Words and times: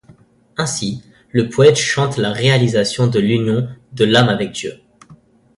Ainsi, 0.57 1.03
le 1.29 1.47
poète 1.47 1.75
chante 1.75 2.17
la 2.17 2.31
réalisation 2.31 3.05
de 3.05 3.19
l’union 3.19 3.69
de 3.93 4.03
l’âme 4.05 4.29
avec 4.29 4.49
Dieu. 4.51 4.81